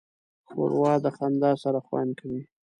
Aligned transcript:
ښوروا 0.49 0.93
د 1.05 1.07
خندا 1.17 1.51
سره 1.63 1.79
خوند 1.85 2.11
کوي. 2.19 2.41